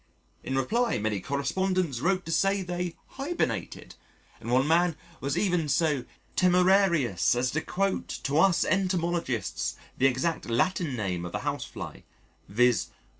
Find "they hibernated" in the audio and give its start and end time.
2.63-3.93